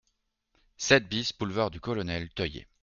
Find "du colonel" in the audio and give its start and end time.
1.69-2.31